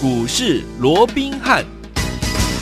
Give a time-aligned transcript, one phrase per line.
[0.00, 1.77] 股市罗宾汉。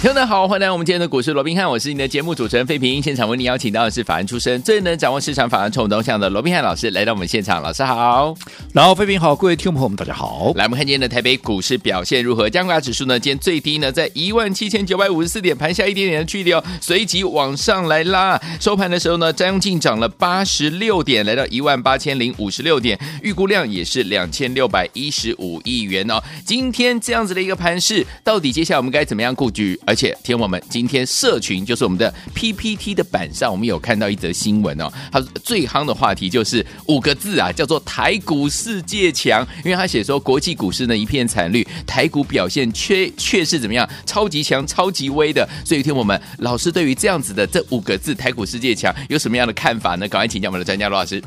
[0.06, 3.02] 听众好，欢迎来到我们今天的股市罗宾汉，我是你的节目主持人费平。
[3.02, 7.60] 现场为你邀请到的是法案出身、最能掌握市场法案冲动向的罗宾汉老师，来到我们现场。
[7.60, 8.32] 老师好，
[8.72, 10.52] 然后费平好，各位听众朋友们大家好。
[10.54, 12.48] 来，我们看今天的台北股市表现如何？
[12.48, 13.18] 加权指数呢？
[13.18, 18.40] 今天最低呢在一万七千九百五十四点，盘下一点点的距离哦，随即往上来拉。
[18.60, 26.22] 收盘的时候呢，将近涨了八十六点，来到一万八千零五十六点，预估量也是两千六百一十五亿元哦。
[26.44, 29.76] 今天这样子的一个盘势，到底接下来我们该怎么样布局？
[29.84, 34.92] 而且，听我们今天社群就是我们的 PPT 的板上，我们有看到一则新闻哦。
[35.10, 39.46] 他最夯的话题就是五个字啊，叫做“台股世界强”。
[39.64, 43.88] 因为他写说国际股市呢一片惨绿，台股表现却却是怎么样？
[44.04, 45.48] 超级强、超级威的。
[45.64, 50.06] 所以，听我们老师对于这样子的这五个字“台股世界强”有什么样的看法呢？
[50.06, 51.22] 赶快请教我们的专家罗老师。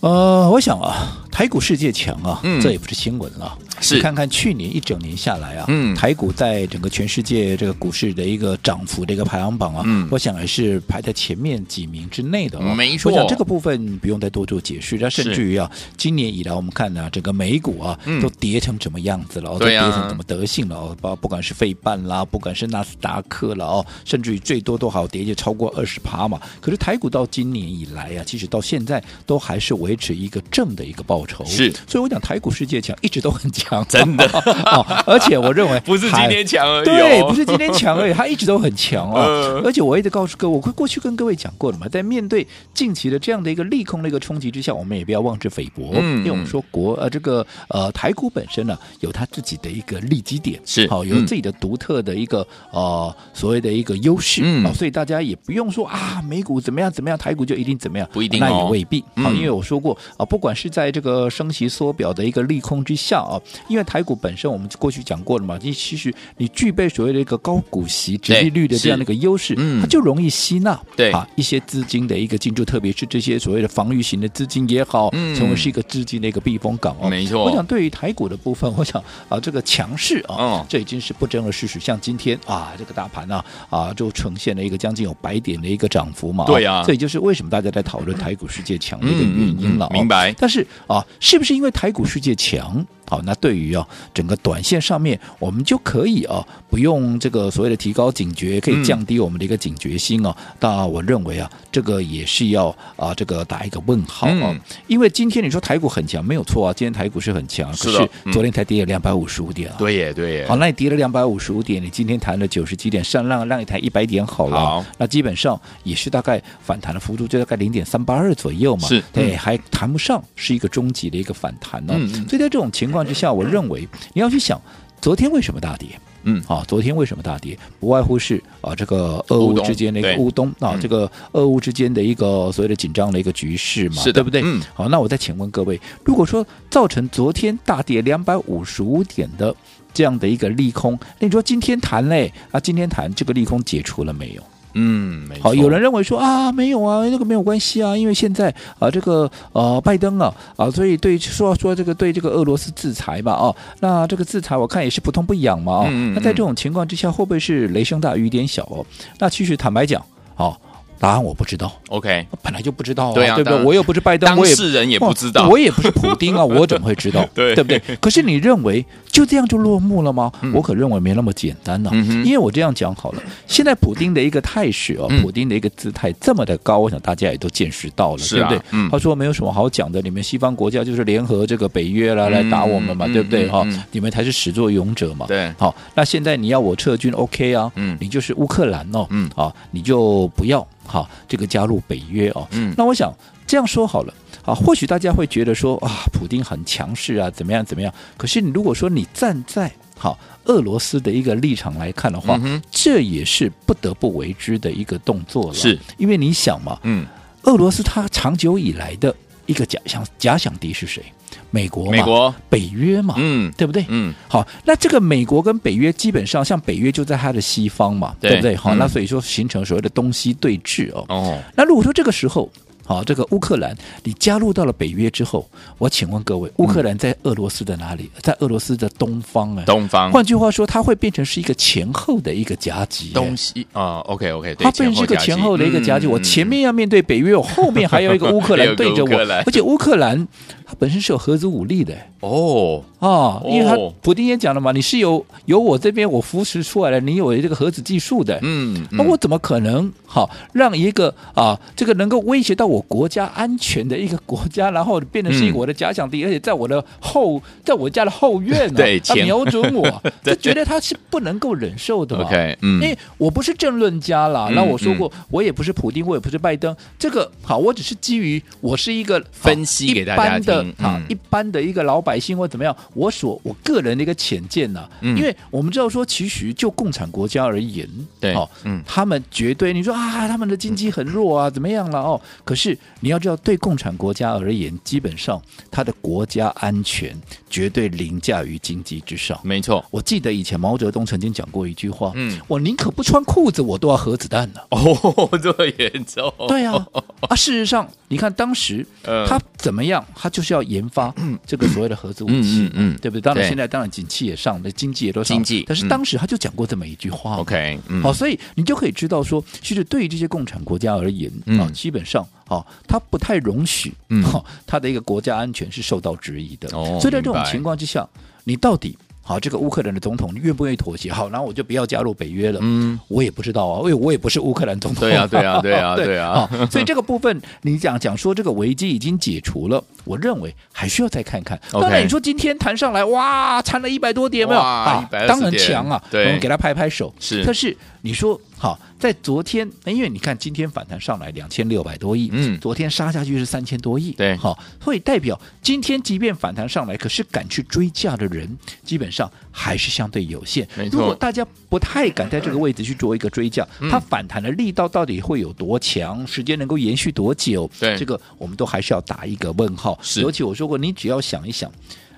[0.00, 3.58] 呃，我想啊，台股世界强啊，嗯、这也不是新闻了。
[3.80, 12.74] 是，看看去年一整年下来啊，嗯，台股在整个全世界这个股市的一个涨幅的一个排行榜啊，嗯，我想还是排在前面几名之内的哦。
[12.74, 14.98] 没错，我想这个部分不用再多做解释。
[15.00, 19.50] 那甚至于啊，今年以来我们看呢、啊，整个美股啊，都跌成什么样子了？
[19.50, 20.76] 哦，都跌成什么德性了？
[20.76, 26.40] 哦，不不管是费半啦，不管是纳斯达克了哦，甚至于最多都好跌就超过二十趴嘛。
[26.60, 30.72] 可是台股到今年以来啊，其实到现在都还是维持一个正。
[30.72, 34.24] 的一个报酬是，所以我讲台股世界强一直都很强，真的。
[34.66, 34.84] 哦。
[35.06, 39.20] 而且我认为 不是今天强而已，对，不是今天强而已，它一直都很强哦。
[39.20, 50.88] 呃、而且我一直告诉各位，我会过去跟各位讲过了嘛，在面对近期的这样的一个利空的一个冲击之下，我们也不要妄自菲薄，嗯、因为我们说国呃这个呃台股本身呢有它自己的一个利基点，是。
[50.88, 59.00] 好、哦、有自己的独特的一个呃所谓的一个优势，嗯、哦，所以大家也不用说啊美股怎么样怎么样，台股就一定怎么样，不一定、哦，那也未必。
[59.16, 77.08] 好、嗯，因为我说过啊，不管是在这个升息缩表的一个利空之下啊，因为台股本身我们过去讲过了嘛，你其实你具备所谓的一个高股息、直利率的这样的一个优势，嗯，它就容易吸纳对啊一些资金的一个进驻，特别是这些所谓的防御型的资金也好，嗯，成为是一个资金的一个避风港哦。
[77.08, 81.80] 没错，我想对于台股的部分， 我想啊这个强势啊，哦，这已经是不争的事实。
[81.80, 89.86] 像今天啊这个大盘呢啊，啊就呈现了一个将近有百点的一个涨幅嘛，对啊，这也就是为什么大家在讨论台股世界强的一个原因了。
[89.86, 90.32] 嗯嗯嗯，明白？
[90.38, 92.84] 但是啊，是不是因为台股世界强？
[93.12, 100.34] 好，那对于啊整个短线上面，我们就可以啊不用这个所谓的提高警觉，可以降低我们的一个警觉心啊。
[100.58, 104.44] 当然，我认为啊，这个也是要啊这个打一个问号啊。
[104.44, 109.76] 嗯、因为今天你说台股很强，没有错啊，今天台股是很强，可是昨天才跌了两百五十五点啊。
[109.78, 110.46] 对耶，对耶。
[110.48, 114.58] 好，那你跌了两百五十五点，你今天谈了九十几点，上让让你弹一百点好了。
[114.58, 118.88] 好，那基本上也是大概反弹的幅度就大概零点三八二左右嘛。
[118.88, 121.98] 是，对，还谈不上是一个终极的一个反弹呢、哦。
[122.00, 123.88] 嗯，所以在这种情况之下，我认为。
[124.12, 124.60] 你要去想，
[125.00, 125.88] 昨天为什么大跌？
[126.24, 127.58] 嗯，啊，昨天为什么大跌？
[127.80, 134.40] 不外乎是啊，这个俄乌之间的一个乌东啊，这个俄乌之间的一个所谓的紧张的一个局势嘛，是对不对？
[134.44, 139.52] 嗯，好，那我再请问各位，如果说造成昨天大跌两百五十五点的
[139.92, 144.42] 这样的一个利空，那你说今天谈嘞啊，今天谈这个利空解除了没有？
[144.74, 158.84] 嗯，好，有人认为说啊，没有啊，那个没有关系啊，因为现在啊，这个呃，拜登啊啊，所以对说说这个对这个俄罗斯制裁吧，哦、啊，那这个制裁我看也是不痛不痒嘛，哦、嗯嗯，那在这种情况之下，会不会是雷声大雨点小哦？
[159.18, 160.02] 那其实坦白讲，
[160.36, 160.56] 哦。
[161.02, 163.64] 答案我不知道，OK，本来就不知道、啊，对啊，对不对？
[163.64, 167.28] 我又不是拜登，当事人也不知道，我也不是普丁啊， 我怎么会知道？
[167.34, 167.82] 对，对不对？
[168.00, 170.30] 可是你认为就这样就落幕了吗？
[170.42, 172.24] 嗯、我可认为没那么简单呢、啊嗯。
[172.24, 178.88] 因为我这样讲好了，现在普丁的一个态势哦，普丁的一个姿态这么的高，我想大家也都见识到了，对不对、嗯？
[178.88, 183.48] 他说没有什么好讲的，你们西方国家就是联合这个北约来来打我们嘛，嗯、对不对？
[183.48, 185.26] 哈、你们才是始作俑者嘛。
[185.26, 187.72] 对，好，那现在你要我撤军，OK 啊？
[187.74, 190.64] 嗯，你就是乌克兰哦，嗯，啊，你就不要。
[190.92, 193.10] 好，这个加入北约哦，嗯，那我想
[193.46, 194.12] 这样说好了，
[194.44, 197.90] 啊，或许大家会觉得说啊，普丁很强势啊，怎么样怎么样？
[198.18, 205.78] 可是你如果说你站在好俄罗斯的一个立场来看的话，嗯，这也是不得不为之的一个动作了，是。
[205.96, 207.06] 因为你想嘛，嗯，
[207.44, 209.14] 俄罗斯它长久以来的
[209.52, 211.02] 一个假想假想敌是谁？
[211.50, 213.84] 美国嘛，美国、北约嘛，嗯，对不对？
[213.88, 218.56] 嗯，好，那这个美国跟北约基本上，像北约就在它的西方嘛，对，对不对？
[218.56, 221.04] 好、嗯，那所以说形成所谓的东西对峙哦。
[221.08, 222.50] 哦，那如果说这个时候，
[222.84, 225.48] 好，这个乌克兰你加入到了北约之后，
[225.78, 228.10] 我请问各位，乌克兰在俄罗斯的哪里？
[228.20, 229.64] 在俄罗斯的东方啊。
[229.64, 230.10] 东方。
[230.10, 233.10] 换句话说，它会变成是一个前后的一个夹击。
[233.12, 236.06] 东西啊，OK OK，它变成是一个前后的一个夹击。
[236.06, 240.26] 嗯、我前面要面对北约，我后面还有一个乌克兰 对着我，而且乌克兰。
[240.72, 241.94] 它本身是有核子武力的。
[242.20, 242.82] 哦。
[242.98, 262.22] 啊，因为他普丁也讲了嘛，你是有有我这边我扶持出来的，你有这个核子技术的，嗯，那我怎么可能好让一个啊这个能够威胁到我国家安全的一个国家，然后变成是我的假想敌，而且在我的后，在我家的后院，对，他瞄准我， 就觉得他是不能够忍受的嘛。
[262.22, 270.86] OK，嗯，因为我不是政论家啦，那我说过，我也不是普丁，我也不是拜登，这个好，我只是基于我是一个分析给大家听。
[270.86, 277.88] 啊，一般的一个老百姓或怎么样，我所我个人的一个浅见呢、啊，嗯、因为我们知道说，其实就共产国家而言，
[278.20, 282.20] 对，哦，嗯，他们绝对你说啊，他们的经济很弱啊，怎么样了哦？
[282.44, 287.16] 可是你要知道，对共产国家而言，基本上他的国家安全
[287.48, 289.38] 绝对凌驾于经济之上。
[289.42, 294.60] 没错，我记得以前毛泽东曾经讲过一句话，嗯，我宁可不穿裤子，我都要核子弹呢。
[294.70, 296.32] 哦， 这么严重？
[296.48, 296.86] 对啊，
[297.28, 298.86] 啊，事实上，你看当时
[299.26, 301.12] 他怎么样，他就是要研发
[301.46, 303.20] 这个所谓的核子武器，嗯嗯，对不对？
[303.20, 305.64] 当然，现在当然景气也上，那经济也都上，经济。
[305.66, 314.22] 但是当时他就讲过这么一句话，OK，好，所以你就可以知道说，其实对于这些共产国家而言啊，基本上啊，他不太容许，嗯，
[314.66, 316.68] 他的一个国家安全是受到质疑的。
[316.68, 318.08] 所以在这种情况之下，
[318.44, 318.96] 你到底？
[319.24, 321.12] 好，这个乌克兰的总统，你愿不愿意妥协？
[321.12, 322.58] 好，然后我就不要加入北约了。
[322.60, 325.08] 嗯，我也不知道啊，因为我也不是乌克兰总统。
[325.08, 326.48] 对啊，对啊， 对啊，对啊。
[326.70, 331.58] 所以这个部分，你讲讲说这个危机已经解除了，我认为还需要再看看。
[331.70, 335.08] 当然，你说今天谈上来，哇，谈了一百多点，没有啊？
[335.28, 337.14] 当然强啊，我们给他拍拍手。
[337.18, 338.40] 是，但是你说。
[338.62, 350.64] 好，在昨天，因为你看今天反弹上来两千六百多亿，嗯，昨天杀下去是三千多亿，对，好，所以代表今天即便反弹上来，可是敢去追价的人，基本上还是相对有限。
[350.76, 357.68] 没错，如果大家不太敢在这个位置去做一个追价，嗯、它反弹的力道到底会有多强，时间能够延续多久？
[357.80, 359.98] 对，这个我们都还是要打一个问号。
[360.00, 361.68] 是，尤其我说过，你只要想一想。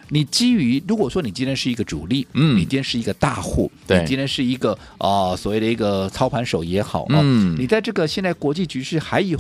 [0.09, 9.39] 你基于如果说你今天是一个主力，嗯，你今天是一个大户，对，你今天是一个啊、呃、所谓的一个操盘手也好，嗯，你在这个现在国际局势还有。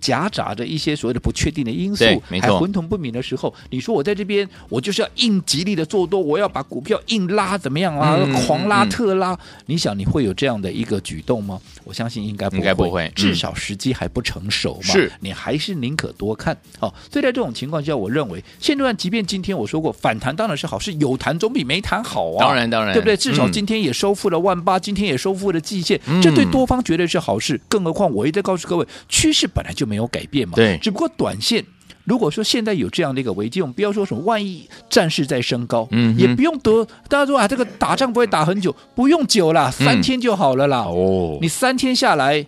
[0.00, 2.04] 夹杂着一些所谓的不确定的因素，
[2.40, 8.16] 还混沌不明的时候，你说我在这边，我就是要硬极力的做多，我要把股票硬拉，怎么样啊？
[8.18, 11.60] 嗯、狂拉特拉，嗯、你想你会有这样的一个举动吗？
[11.84, 14.92] 我相信应该不会，应该不会，至少时机还不成熟嘛。
[14.92, 16.56] 是，你还是宁可多看。
[16.78, 22.40] 好，所以在这种情况下，我认为现阶段，即便今天我说过反弹当然是好，事有弹总比没弹好啊。
[22.40, 23.16] 当然，当然，对不对？
[23.16, 27.60] 至少今天也收复了万八、嗯，今天也收复了季线，这对多方绝对是好事。
[27.68, 30.54] 更何况我一直告诉各位，趋势本来就没有改变嘛。
[30.54, 31.64] 对，只不过短线，
[32.04, 40.80] 如果说现在有这样的一个危机，我们不要说什么万一战事在升高，嗯，也不用得大家说啊，这个打仗不会打很久，不用久了，三天就好了啦。
[40.82, 42.46] 哦，你三天下来。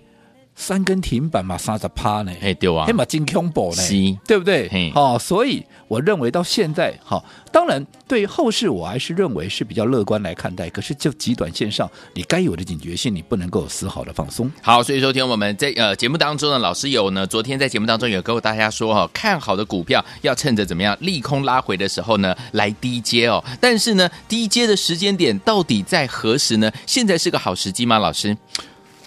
[0.60, 2.30] 三根停板嘛，三十趴呢？
[2.42, 3.94] 哎，对啊，黑马金恐怖呢，是
[4.26, 4.68] 对不对？
[4.68, 10.68] 嘿哦，所以我认为到现在，好、哦，当然对后市我还是认为是比较乐观来看待。
[10.68, 14.52] 可是就极短线上，你该有的警觉性，你不能够有丝毫的放松。
[14.60, 23.42] 好，所以说听我们在呃节目当中呢，老师有呢，昨天在节目当中有跟大家说哈、哦，看好的股票要趁着怎么样利空拉回的时候呢，来低接哦。
[23.58, 26.70] 但是呢，低接的时间点到底在何时呢？
[26.86, 27.98] 现在是个好时机吗？
[27.98, 28.36] 老师，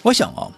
[0.02, 0.50] 我想哦。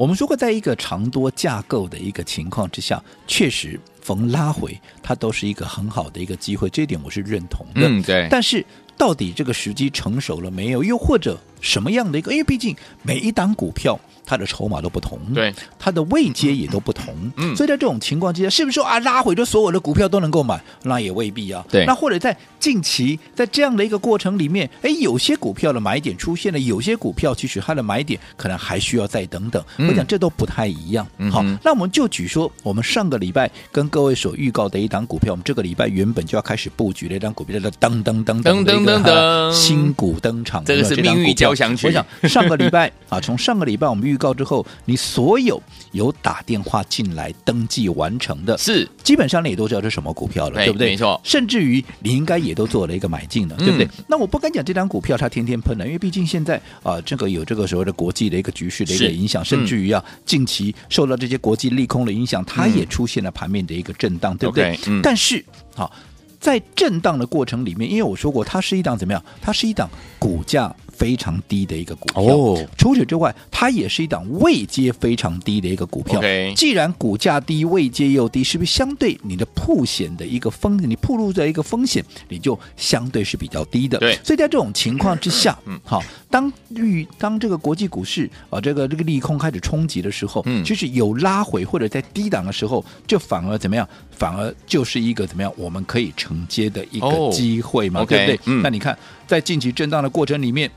[0.00, 3.78] 我们说过，在一个长多架构的一个情况之下，确实
[4.10, 7.82] 逢拉回，它都是一个很好的一个机会，这一点我是认同的。
[7.82, 8.26] 嗯，对。
[8.28, 10.82] 但是，到底这个时机成熟了没有？
[10.82, 12.32] 又或者什么样的一个？
[12.32, 12.74] 因为毕竟
[13.04, 13.96] 每一档股票。
[14.26, 20.62] 它的筹码都不同，对，它的位阶也都不同，嗯，所以在这种情况之下，是不是说啊拉回就所有的股票都能够买？
[20.84, 21.84] 那也未必啊，对。
[21.84, 29.60] 那或者在近期在这样的一个过程里面，哎，有些股票的买点出现了，有些股票其实它的买点可能还需要再等等。
[29.78, 31.04] 我讲这都不太一样。
[31.18, 41.88] 嗯、好，那我们就举说，我们上个礼拜跟各位所预告的一档股票，我们这个礼拜原本就要开始布局的一档股票，叫做噔噔噔噔噔噔噔，新股登场，这个是命运交响曲。
[41.88, 44.96] 我想上个礼拜啊，从上个礼拜我们预告之后，你。
[45.10, 50.90] 所有有打电话进来登记完成的，是基本上你也都知道是什么股票了，对，不对？
[50.90, 53.84] 没错，甚至于你应该也都做了一个买进了，对不对？
[53.86, 64.78] 嗯、那我不敢讲这张股票它天天喷了，因为毕竟现在啊、呃，这个有这个所谓的国际的一个局势的一个影响，甚至于啊，近期受到这些国际利空的影响，它也出现了盘面的一个震荡，嗯、对不对？
[64.86, 65.44] 嗯、但是
[65.74, 65.90] 好，
[66.38, 69.24] 在震荡的过程里面，因为我说过，它是一档怎么样？
[69.40, 70.72] 它是一档股价。
[71.00, 72.22] 非常低的一个股票。
[72.22, 76.20] 哦，除此之外，它也是一档位阶非常低的一个股票。
[76.20, 83.98] Okay 既然股价低，位阶又低，是不是相对你的铺险的一个风险，你暴露在一个风险，你就相对是比较低的。
[83.98, 93.88] 对，所以在这种情况之下，嗯，好，当遇当这个国际股市啊，这个这个利空开始冲击的时候，嗯，就是有拉回或者在低档的时候，就反而怎么样？
[94.10, 95.50] 反而就是一个怎么样？
[95.56, 98.40] 我们可以承接的一个机会嘛，哦、对不对？
[98.44, 100.70] 嗯、那你看，在近期震荡的过程里面，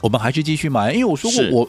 [0.00, 1.68] 我们还是继续买，因为我说过我。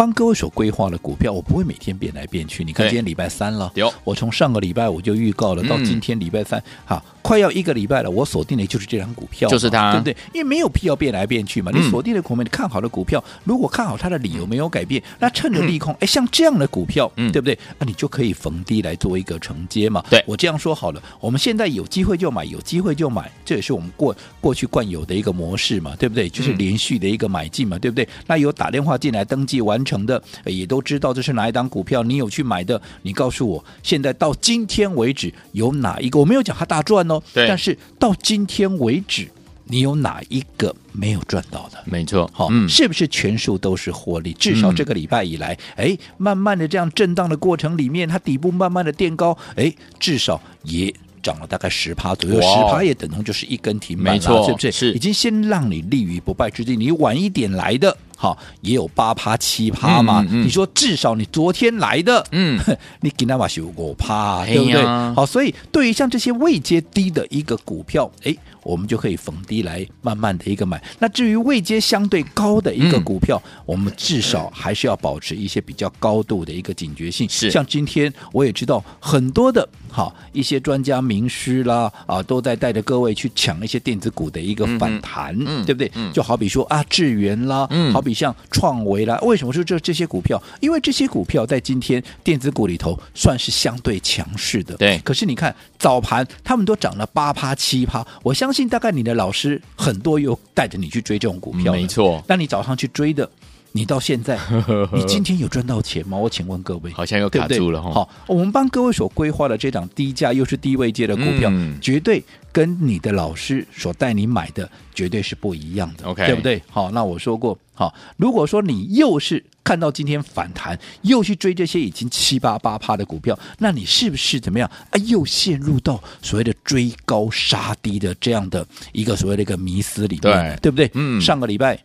[0.00, 2.64] 帮各位所规划的股票，我不会每天变来变去。
[2.64, 8.10] 你看，今天礼拜三了，有我从上个礼拜我就预告了，到今天礼拜三，好，快要一个礼拜了。
[8.10, 10.16] 我锁定的就是这张股票，就是它，对不对？
[10.32, 11.70] 因为没有必要变来变去嘛。
[11.74, 17.58] 你锁定的股票，你看好的股票，如果看好它的理由没有改变，那趁着利空，哎，像这样的股票，对不对？
[17.78, 20.02] 那你就可以逢低来做一个承接嘛。
[20.08, 26.26] 对，我这样说好了，我们现在有机会就买，有机会就买，这也是我们过过去惯有的一个模式嘛，对不对？
[26.26, 28.08] 就是连续的一个买进嘛，对不对？
[28.26, 30.70] 那有打电话进来登记完成的，也。
[30.70, 32.80] 都知道这是哪一档股票，你有去买的？
[33.02, 36.20] 你告诉我，现在到今天为止有哪一个？
[36.20, 37.48] 我没有讲它大赚哦，对。
[37.48, 39.28] 但是到今天为止，
[39.64, 41.82] 你有哪一个没有赚到的？
[41.86, 44.32] 没错，好，嗯，是不是全数都是获利？
[44.34, 54.70] 至少这个礼拜以来，哎，慢慢的这样震荡的过程里面，它底部慢慢的垫高，哎，至少也涨了大概十趴左右，十趴也等同就是一根停板了，没错，是不是？
[54.70, 56.76] 是，已经先让你立于不败之地。
[56.76, 57.96] 你晚一点来的。
[58.20, 60.20] 好，也有八趴七趴嘛。
[60.28, 62.60] 嗯嗯、你说至少你昨天来的，嗯，
[63.00, 64.84] 你给那把修过趴，对不对？
[65.14, 70.82] 好，所以对于像这些位阶低的一个股票，哎，我们就可以逢低来慢慢的一个买。
[70.98, 77.26] 那至于位阶相对高的一个股票，嗯、我们至少还是要保持一些比较高度的一个警觉性。
[77.26, 85.90] 是，像今天我也知道很多的，好一些专家名师啦，啊，都在带着各位去抢一些电子股的一个反弹，嗯，对不对？
[85.94, 88.09] 嗯、就好比说啊，智源啦，嗯，好比。
[88.12, 90.40] 像创维啦，为什么说这这些股票？
[90.60, 94.76] 因为这些股票在今天电子股里头算是相对强势的。
[94.76, 101.72] 对，可是你看早盘他们都涨了八趴七趴，我相信大概你的老师很多又带着你去追这种股票。
[101.72, 103.28] 没错，当你早上去追的。
[103.72, 104.38] 你到现在，
[104.92, 106.16] 你今天有赚到钱吗？
[106.16, 107.92] 我请问各位，好像又卡住了哈。
[107.92, 112.22] 好，我们帮各位所规划的这档低价又是低位阶的股票，嗯、绝对
[112.52, 116.60] 跟你的老师所带你买的绝对是不一样的，OK，对不对？
[116.68, 124.98] 好，那我说过，好，如果说你又是看到今天反弹，又去追这些已经七八八趴的股票，那你是不是怎么样啊？
[125.06, 130.90] 又陷入到所谓的追高杀低的这样的一个所谓的一个迷思里面，对，对不对？
[130.94, 131.78] 嗯，上个礼拜。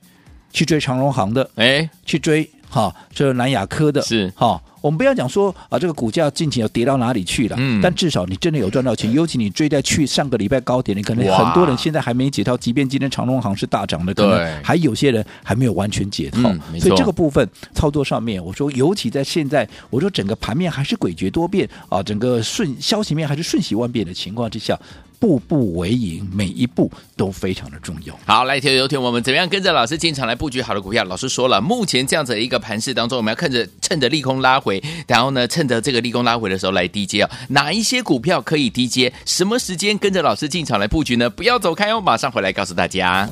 [0.51, 4.61] 去追长荣行的，哎，去追哈，这南亚科的，是哈。
[4.81, 9.11] 我们不要讲说啊，这个股价近期要跌到哪里去了，嗯，但至少你真的有赚到钱。
[9.11, 16.41] 尤其你追在去上个礼拜高点，你可能很多人现在还没解套，即便今天长荣行是大涨的，可能还有些人还没有完全解套。
[16.79, 24.79] 所以这个部分操作上面，我说尤其在现在，我说整个盘面还是诡谲多变啊，整个瞬消息面还是瞬息万变的情况之下。
[25.25, 28.15] 步步为营，每一步都非常的重要。
[28.27, 31.03] 好，来，听有听我们怎么样跟着老师进场来布局好的股票？
[31.05, 37.29] 老师说了，目前这样子的一个盘势当中，我们要看着趁着利空拉回，然后呢，趁着这个利空拉回的时候来低接哦。
[37.49, 39.11] 哪一些股票可以低接？
[39.25, 41.27] 什么时间跟着老师进场来布局呢？
[41.27, 43.27] 不要走开哦，马上回来告诉大家。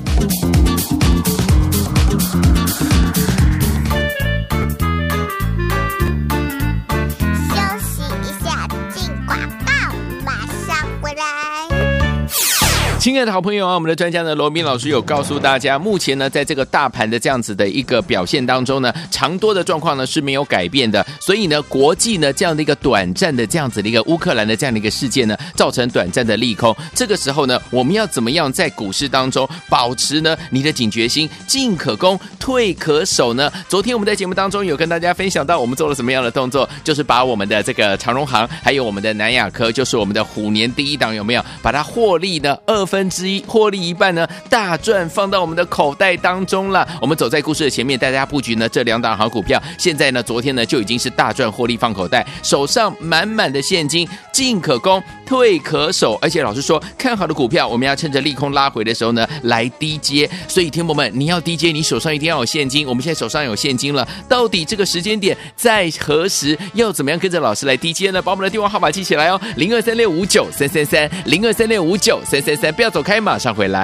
[13.04, 26.74] 亲爱的好朋友啊，我们的专家呢，罗宾老师有告诉大家，目前呢，在这个大盘的这样子的一个表现当中呢，长多的状况呢是没有改变的，所以呢，国际呢这样的一个短暂的这样子的一个乌克兰的这样的一个事件呢，造成短暂的利空。
[26.94, 33.52] 这个时候呢，我们要怎么样在股市当中保持呢你的警觉心，进可攻，退可守呢？
[33.68, 42.56] 昨天我们在节目当中有跟大家分享到，我们做了什么样的动作，就是把我们的这个长荣行，还有我们的南亚科，就是我们的虎年第一档有没有把它获利呢？
[42.64, 42.82] 二。
[42.94, 46.86] 分之一获利一半呢，大赚放到我们的口袋当中了。
[47.00, 49.60] 我们走在故事的前面，带大家布局呢这两档好股票。
[49.76, 56.16] 现在呢，昨天呢就已经是大赚获利放口袋，手上满满的现金，进可攻，退可守。
[56.22, 60.30] 而且老师说，看好的股票，我们要趁着利空拉回的时候呢来低接。
[60.46, 62.86] 所以，听友们，你要低接，你手上一定要有现金。
[62.86, 66.56] 我们现在手上有现金了，到底这个时间点在何时？
[66.74, 68.22] 要怎么样跟着老师来低接呢？
[68.22, 72.72] 把我们的电话号码记起来哦，零二三六五九三三三，零二三六五九三三三。
[72.84, 73.82] 不要走开，马上回来。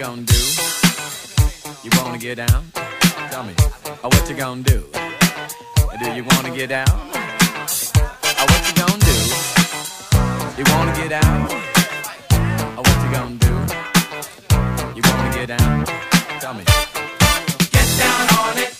[0.00, 0.32] gonna do?
[1.82, 2.62] You wanna get out?
[4.00, 4.36] Or what you
[13.12, 13.50] gonna do?
[14.96, 15.84] You wanna get down?
[16.40, 16.64] Tell me.
[17.70, 18.79] Get down on it.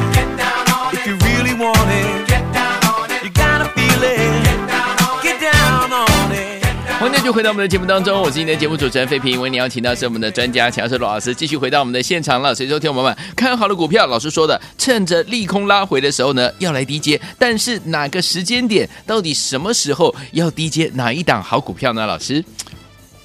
[7.11, 9.41] 欢迎继续回到我们的节目当中，我是今天的节目主持人费平。
[9.41, 12.55] 为你邀请到是我们的专家强势罗老师，继续回到我们的现场了。
[12.55, 17.19] 所以，说，听众朋友们看好了股票，老师说的，趁着利空拉回的时候呢，要来低接。
[17.37, 22.05] 但是哪个时间点，到底什么时候要低接哪一档好股票呢？
[22.07, 22.41] 老师，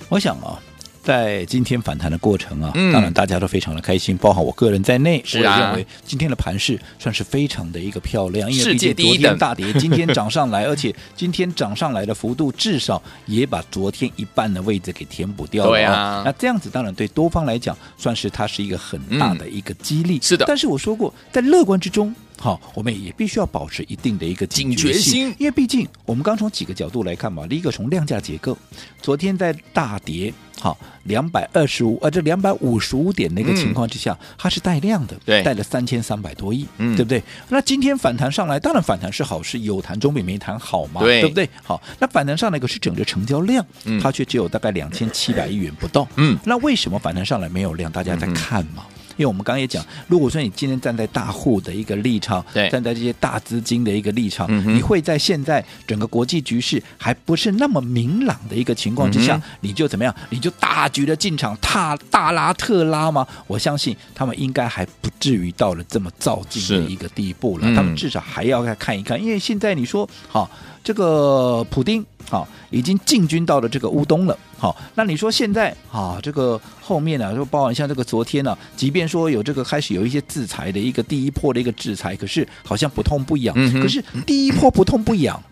[0.08, 0.58] 我想啊。
[1.06, 5.22] 在今天反弹的过程啊，嗯当然大家都非常的开心，包含我个人在内。
[5.24, 20.18] 是啊我也认为今天的盘势算是非常的一个漂亮，因为毕世界第一竟昨天等大跌， 今天涨上来，而且今天涨上来的幅度至少也把昨天一半的位置给填补掉了、对啊那这样子当然对多方来讲，算是它是一个很大的一个激励。
[20.18, 22.12] 嗯是的但是我说过，在乐观之中。
[22.38, 28.56] 好，我们也必须要保持一定的一个警觉性，因为毕竟我们刚从几个角度来看嘛，第一个从量价结构，
[29.00, 35.42] 昨天在大跌，好两百二十五，呃，这两百五十五点的一个情况之下，它是带量的，对。
[35.42, 36.94] 带了三千三百多亿，嗯。
[36.94, 37.22] 对不对？
[37.48, 41.26] 那今天反弹上来，当然反弹是好事，有谈总比没谈好嘛，对。
[41.26, 41.48] 不对？
[41.62, 43.98] 好，那反弹上来可是整个成交量，嗯。
[44.00, 46.38] 它却只有大概两千七百亿元不到，嗯。
[46.44, 47.90] 那为什么反弹上来没有量？
[47.90, 48.84] 大家在看嘛。
[49.16, 60.14] 因为我们刚刚也讲，如果说你今天站在大户的一个立场，对站在这些大资金的一个立场，嗯你会在现在整个国际局势还不是那么明朗的一个情况之下，嗯你就怎么样？
[60.30, 63.26] 你就大局的进场，踏大拉特拉吗？
[63.46, 70.50] 我相信他们应该还不至于到了这么躁进的一个地步了，嗯他们至少还要再看一看，因为现在你说好。
[70.86, 85.42] 这个普丁好已经进军到了这个乌东了，好，那你说现在啊，这个后面呢、啊，就包含像这个昨天呢、啊，即便说有这个开始有一些制裁的一个第一波的一个制裁，可是好像不痛不痒，嗯可是第一波不痛不痒，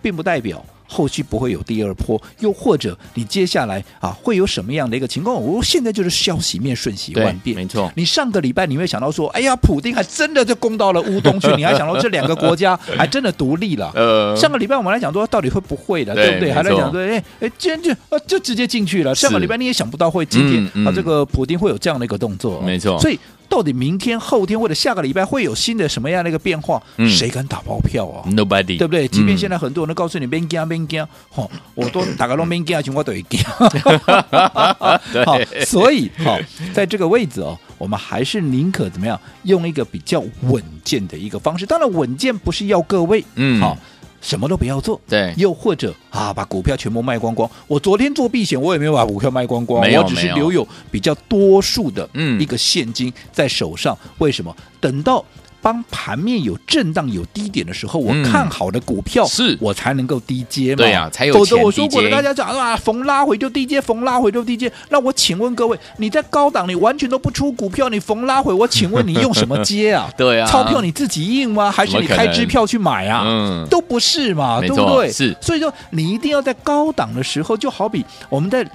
[0.00, 0.64] 并不代表。
[0.92, 5.34] 后续不会有第二波，又或者你接下来啊会有什么样的一个情况？
[5.34, 7.90] 我现在就是消息面瞬息万变，没错。
[7.96, 13.90] 你上个礼拜你会想到说，哎呀，普丁还真的就攻到了乌东去，你还想到这两个国家还真的独立了。
[13.94, 16.52] 呃，上个礼拜我们来讲说，到底会不会的，对对不对？
[16.52, 19.14] 还在讲说，哎哎，今天就啊就直接进去了。
[19.14, 23.18] 上个礼拜你也想不到会今天嗯嗯啊这个普丁会有这样的一个动作哦，没错所以。
[23.52, 26.82] 到底明天、后天或者下个礼拜会有新的什么样的一个变化？
[26.96, 29.06] 嗯谁敢打包票啊？Nobody，对不对？
[29.06, 33.38] 即便嗯现在很多人都告诉你边惊边惊，吼，我都打个龙边惊，情况都会惊。
[35.12, 36.38] 对好，所以好，
[36.72, 41.66] 在这个位置哦，我们还是宁可怎么样，用一个比较稳健的一个方式。
[41.66, 43.76] 当然，稳健不是要各位，嗯好。
[44.22, 47.50] 什么都不要做，对又或者啊，把股票全部卖光光。
[47.66, 53.98] 我昨天做避险，我也没有把股票卖光光，我只是留有比较多数的嗯一个现金在手上。
[54.18, 54.56] 为什么？
[54.80, 55.22] 等到
[55.62, 60.76] 当盘面有震荡、有低点的时候，我嗯看好的股票，是我才能够低接嘛。
[60.78, 64.70] 对呀才有否则我说过了，大家讲啊，逢拉回就低接，逢拉回就低接。
[64.90, 70.10] 那我请问各位，你在高档你完全都不出股票，你逢拉回，我请问你用什么接啊？
[70.18, 71.70] 对啊钞票你自己印吗？
[71.70, 73.22] 还是你开支票去买啊？
[73.24, 75.12] 嗯都不是嘛，对不对？
[75.12, 78.66] 是所以说你一定要在高档的时候，就好比我们在。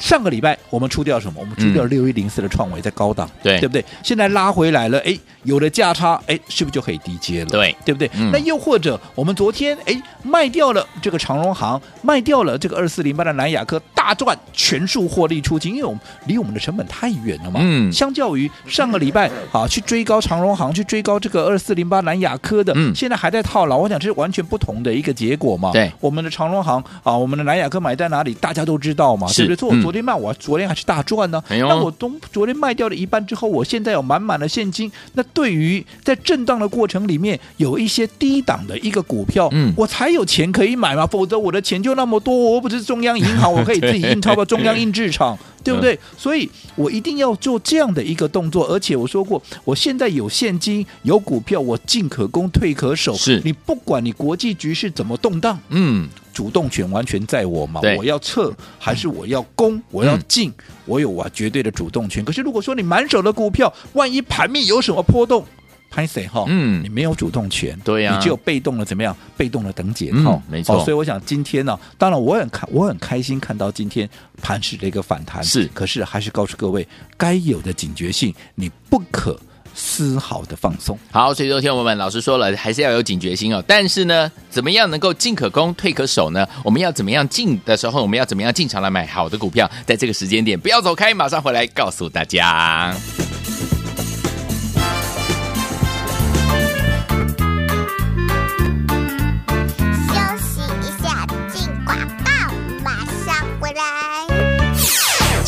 [0.00, 1.40] 上个礼拜我们出掉什么？
[1.40, 3.84] 我们出掉六一零四的创维在高档，对对不对？
[4.02, 7.50] 现在拉回来了，哎，有了价差，哎，是不是就可以低接了？
[7.50, 8.10] 对对不对？
[8.14, 17.60] 嗯那又或者我们昨天哎卖掉了这个长荣行，卖掉了这个二四零八的南亚科，大赚全数获利出清，因为我们离我们的成本太远了嘛。
[17.62, 25.70] 嗯相较于上个礼拜啊去追高长荣行，去追高这个二四零八南亚科的，嗯现在还在套牢，我想这是完全不同的一个结果嘛。
[25.72, 29.56] 对我们的长荣行啊，我们的南亚科买在哪里，大家都知道嘛，是对不对？
[29.60, 31.42] 所以嗯我昨天卖，我昨天还是大赚呢。
[31.48, 34.90] 那我东昨天卖掉了一半之后，我现在有满满的现金。
[35.14, 45.36] 那对于在震荡的过程里面有一些低档的一个股票，嗯我才有钱可以买嘛，否则我的钱就那么多，我不是中央银行，我可以自己印钞票，中央印制厂。
[45.62, 45.98] 对不对？
[46.16, 53.12] 所以我一定要做这样的一个动作，而且我说过，我现在有现金、有股票，我进可攻，退可守。
[53.12, 56.08] 是你不管你国际局势怎么动荡，嗯，
[56.40, 57.82] 主动权完全在我嘛。
[57.98, 59.78] 我要撤还是我要攻？
[59.90, 60.50] 我要进，
[60.86, 62.24] 我有啊绝对的主动权。
[62.24, 65.44] 可是如果说你满手的股票，万一盘面有什么波动，
[65.90, 66.46] 拍谁哈？
[66.48, 69.14] 嗯你没有主动权，对呀你只有被动的怎么样？
[69.36, 74.08] 被动的等解套，嗯没错哦所以我想今天呢，当然我很开，我很开心看到今天
[74.40, 79.38] 盘市的一个反弹，是可是还是告诉各位，该有的警觉性，你不可
[79.74, 80.98] 丝毫的放松。
[81.10, 83.62] 好，所以昨天我们老师说了，还是要有警觉心哦。
[83.66, 86.46] 但是呢，怎么样能够进可攻，退可守呢？
[86.64, 89.70] 我们要怎么样进的时候，我们要怎么样进场来买好的股票？
[89.86, 92.94] 在这个时间点，不要走开，马上回来告诉大家。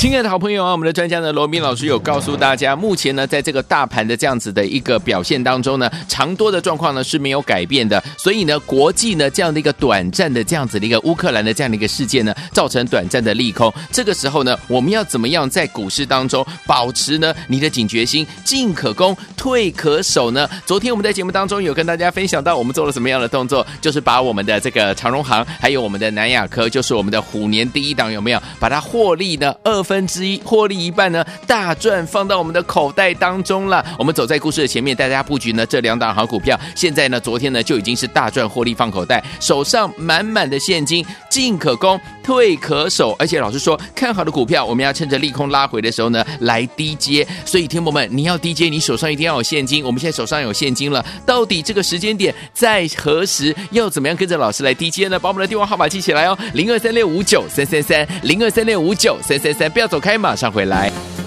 [0.02, 13.72] 亲爱的好朋友啊，我们的专家呢，罗斌老师有告诉大家，目前呢，在这个大盘的这样子的一个表现当中呢，长多的状况呢是没有改变的，所以呢，国际呢这样的一个短暂的这样子的一个乌克兰的这样的一个事件呢，造成短暂的利空。
[13.92, 20.50] 这个时候呢，我们要怎么样在股市当中保持呢你的警觉心，进可攻，退可守呢？
[20.66, 33.84] 昨天我们在节目当中有跟大家分享到，我们做了什么样的动作，就是把我们的这个长荣行，还有我们的南亚科，就是我们的虎年第一档有没有把它获利呢二分分之一获利一半呢，大赚放到我们的口袋当中了。
[33.98, 36.58] 我们走在故事的前面，带大家布局呢这两档好股票。
[36.74, 43.16] 现在呢，昨天呢就已经是大赚获利放口袋，手上满满的现金，进可攻，退可守。
[43.18, 47.26] 而且老师说，看好的股票，我们要趁着利空拉回的时候呢来低接。
[47.46, 49.82] 所以，听友们，你要低接，你手上一定要有现金。
[49.82, 53.54] 我们现在手上有现金了，到底这个时间点在何时？
[53.70, 55.18] 要怎么样跟着老师来低接呢？
[55.18, 60.12] 把我们的电话号码记起来哦，零二三六五九三三三，零二三六五九三三三，不要走开。
[60.22, 61.21] 马上回来。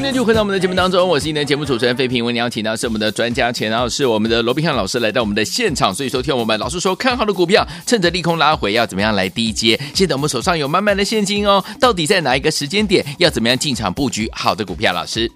[0.00, 2.24] 今天就回到我们的节目当中，我是今天的节目主持人费平。
[2.24, 5.94] 为你邀请到是我们的专家钱老师，我们的罗宾汉老师来到我们的现场。
[5.94, 9.78] 所以说，听我们老师说，看好的股票，趁着利空拉回，要怎么样来低接？
[9.92, 14.94] 现在我们手上有满满的现金哦，到底在哪一个时间点，要怎么样进场布局好的股票？
[14.94, 15.30] 老师，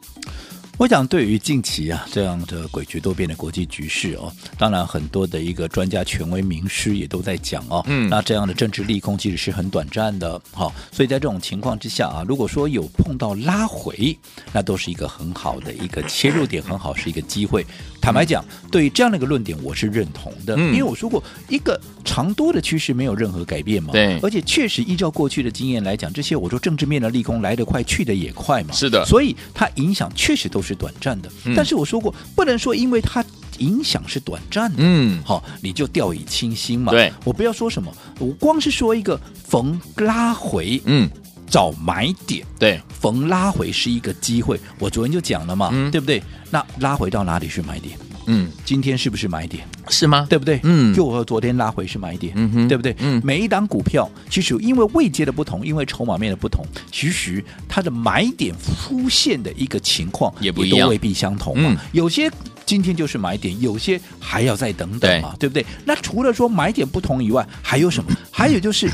[0.76, 14.18] 我想，对于近期啊这样的诡谲多变的国际局势哦，当然很多的一个专家、权威、名师也都在讲哦，嗯那这样的政治利空其实是很短暂的，好、所以在这种情况之下啊，如果说有碰到拉回，
[14.52, 17.64] 那都是一个很好的一个切入点，很好是一个机会。
[18.00, 31.30] 坦白讲，对于这样的一个论点，我是认同的，嗯因为我说过，一个长多的趋势没有任何改变嘛，对而且确实依照过去的经验来讲，这些我说政治面的利空来得快，去得也快嘛，是的所以它影响确实都是短暂的。
[31.44, 33.24] 嗯但是我说过，不能说因为它
[33.58, 36.92] 影响是短暂的，嗯好、你就掉以轻心嘛。
[36.92, 41.08] 对我不要说什么，我光是说一个逢拉回，嗯，
[41.48, 44.58] 找买点，对，逢拉回是一个机会。
[44.78, 46.22] 我昨天就讲了嘛，嗯对不对？
[46.50, 47.96] 那拉回到哪里是买点？
[48.26, 49.66] 嗯，今天是不是买点？
[49.88, 50.26] 是吗？
[50.28, 50.60] 对不对？
[50.62, 52.94] 嗯就和昨天拉回是买点，嗯哼对不对？
[53.00, 61.70] 嗯每一档股票其实因为位阶的不同，因为筹码面的不同，其实它的买点出现的一个情况也不一样都未必相同嘛。
[61.70, 62.30] 嗯有些
[62.66, 65.64] 今天就是买点，有些还要再等等嘛，对不对？
[65.84, 68.10] 那除了说买点不同以外，还有什么？
[68.32, 68.90] 还有就是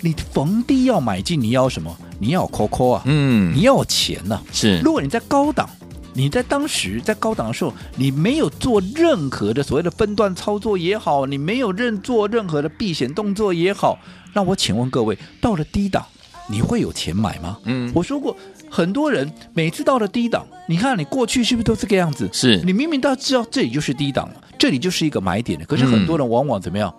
[0.00, 1.94] 你逢低要买进，你要什么？
[2.18, 5.68] 你要有 COCO 啊，嗯你要有钱呐、是如果你在高档，
[6.16, 13.98] 你在当时在高档的时候，你没有做任何的所谓的分段操作也好，你没有任做任何的避险动作也好，
[14.32, 16.06] 那我请问各位，到了低档，
[16.48, 17.58] 你会有钱买吗？
[17.64, 18.34] 嗯我说过，
[18.70, 22.26] 很多人每次到了低档，你看你过去是不是都这个样子？
[22.32, 26.94] 是你明明都知道这里就是低档了，这里就是一个买点的，可是很多人往往怎么样、啊？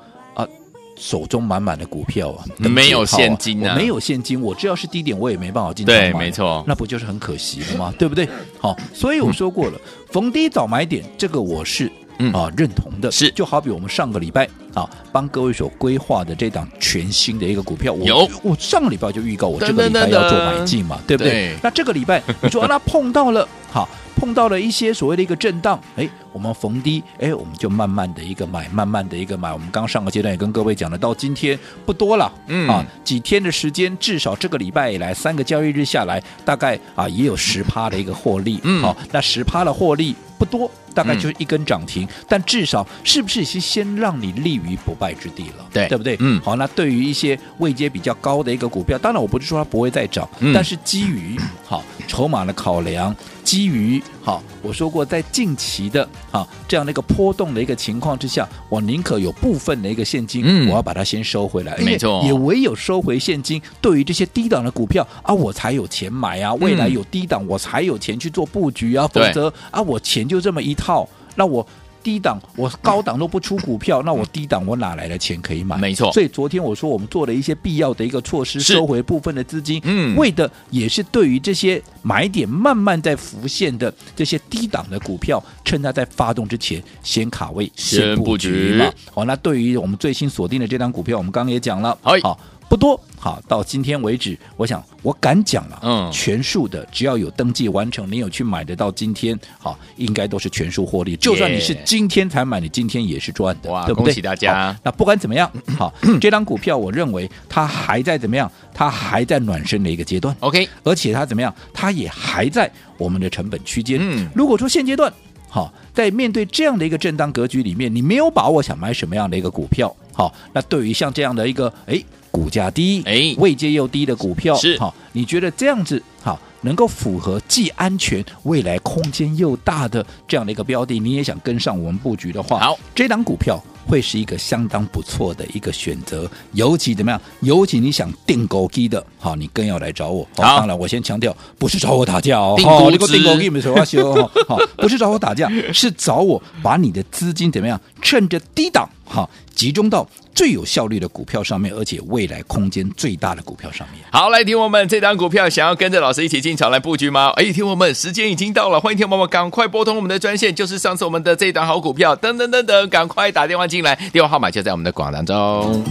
[0.98, 7.94] 手中满满的股票啊，等没有现金啊我没有现金，我只要是低点，我也没办法进场买对，没错，那不就是很可惜了吗？
[8.00, 8.28] 对不对？
[8.60, 9.80] 好，所以我说过了，
[10.12, 11.92] 逢低早买点，这个我是。
[12.20, 21.32] 嗯啊，认同的是就好比我们上个礼拜啊，帮各位所规划的这档全新的一个股票，我有我上个礼拜就预告我这个礼拜要做买进嘛，对不对？
[21.32, 29.52] 对那这个礼拜你说那碰到了好，碰到了一些所谓的一个震荡，哎，我我们逢低，哎，我们就慢慢的一个买，慢慢的一个买。
[29.52, 32.70] 我们刚上个阶段也跟各位讲了，到今天不多了，嗯。
[32.70, 38.84] 啊，几天的时间，至少这个礼拜以来三个交易日下来，大概啊也有十趴的一个获利，嗯。
[38.84, 45.66] 好，那十趴的获利不多，大概就是一根涨停，但至少是不是先先让你立于不败之地了？
[45.74, 45.88] 对。
[45.88, 46.16] 对不对？
[46.20, 46.40] 嗯。
[46.42, 50.54] 好，那对于一些位阶比较高的一个股票，当然我不是说它不会再涨，嗯。
[50.54, 60.70] 但是基于好筹码的考量，基于好我说过在近期的好这样的一个波动的一个情况之下，我宁可有部分的一个现金，嗯。
[60.70, 62.22] 我要把它先收回来，没错。
[62.26, 71.66] 也唯有收回现金，对于这些低档的股票啊，我才有钱买啊，未来有低档我才有钱去做布局啊，否则啊我钱就这么一套，那我。
[72.08, 75.76] 低档我高档都不出股票，那我低档我哪来的钱可以买？
[75.76, 88.90] 没错所以昨天我说我们做了一些必要的一个措施，收回部分的资金，嗯为的也是对于这些买点慢慢在浮现的这些低档的股票，趁它在发动之前先卡位、先布局嘛。
[89.14, 92.40] 好，那对于我们最新锁定的这张股票，我们刚刚也讲了，哎好。
[92.70, 101.16] 不多，好，到今天为止，我想我敢讲了，嗯全数的只要有登记完成，你有去买得到，今天好，应该都是全数获利。
[101.16, 104.06] 就算你是今天才买，你今天也是赚的，哇对不对？
[104.06, 108.52] 恭喜大家那不管怎么样，好， 这张股票我认为它还在怎么样？
[108.74, 111.54] 它还在暖身的一个阶段，OK，而且它怎么样？
[111.74, 113.98] 它也还在我们的成本区间。
[114.02, 115.12] 嗯如果说现阶段
[115.50, 122.04] 好，在面对这样的一个震荡格局里面，你没有把握想买什么样的一个股票，好，那对于像这样的一个哎
[122.38, 137.20] 股价低、哎位阶又低的股票，是好，你觉得这样子好能够符合既安全、未来空间又大的这样的一个标的，你也想跟上我们布局的话，好，这档股票会是一个相当不错的一个选择，尤其怎么样？
[137.42, 140.28] 尤其你想定狗机的，好，你更要来找我。
[140.36, 154.06] 好当然我先强调，不是找我打架哦，定估值你个定狗机没什么修哦， 好，不是找我打架，是找我把你的资金怎么样，趁着低档好集中到最有效率的股票上面，而且未来空间最大的股票上面。
[154.12, 157.32] 好，来听我们这张股票，想要跟着老师一起进场来布局吗？
[157.36, 165.84] 哎，听我们时间已经到了，欢迎听我们赶快拨通我们的专线，就是上次我们的这档好股票，等等等等，赶快打电话进来，电话号码就在我们的广告当中。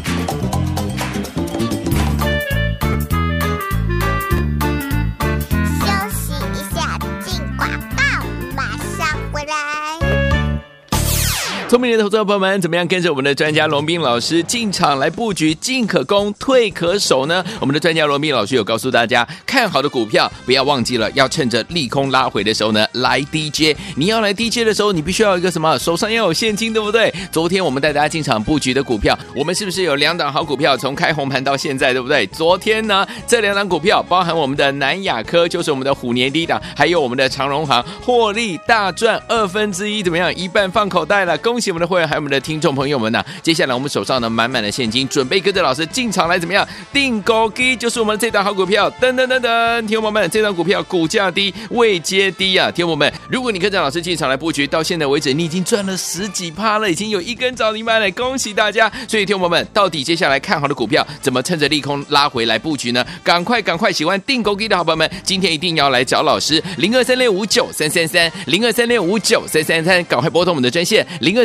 [11.77, 17.45] 聪明的投资者朋友们，怎么样跟着我们的专家龙斌老师进场来布局，进可攻，退可守呢？
[17.61, 23.77] 我们的专家龙斌老师有告诉大家，看好的股票不要忘记了，要趁着利空拉回的时候呢来 DJ。
[23.95, 25.79] 你要来 DJ 的时候，你必须要一个什么？
[25.79, 27.15] 手上要有现金，对不对？
[27.31, 30.79] 昨天我们带大家进场布局的股票，我们是不是有两档好股票？
[30.79, 32.27] 从开红盘到现在，对不对？
[32.29, 40.35] 昨天呢，这两档股票包含我们的南亚科，就是我们的虎年低档，还有我们的长荣行，获利大赚二分之一，怎么样？
[40.35, 46.67] 一半放口袋了，恭喜我们的会员，还有我们的听众朋友们呐、接下来我们手上呢满满的现金，准备跟着老师进场来怎么样？
[46.93, 58.91] 定高低就是我们这档好股票，等等等等，听众朋友们，这档股票股价低，位接低啊，听众友们，如果你跟着老师进场来布局，到现在为止你已经赚了十几趴了，已经有一根涨停板了，恭喜大家！
[59.09, 63.05] 所以听众友们，到底接下来看好的股票怎么趁着利空拉回来布局呢？
[63.23, 71.45] 赶快赶快，喜欢定高低的好朋友们，今天一定要来找老师，零二三六五九三三三，零二三六五九三三三，赶快拨通我们的专线零二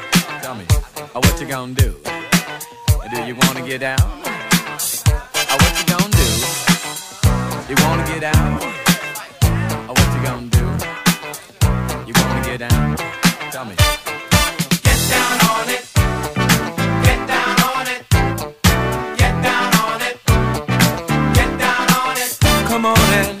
[0.41, 0.65] Tell me.
[1.13, 1.95] Oh, what you gonna do?
[3.13, 3.99] Do you wanna get down?
[3.99, 4.23] Oh,
[5.35, 6.29] uh, what you gonna do?
[7.69, 8.59] You wanna get down?
[8.59, 8.65] Oh,
[9.87, 10.65] uh, what you gonna do?
[12.07, 12.97] You wanna get down?
[13.51, 13.75] Tell me.
[14.81, 15.83] Get down on it.
[17.05, 18.01] Get down on it.
[19.21, 20.17] Get down on it.
[21.35, 22.37] Get down on it.
[22.67, 23.40] Come on and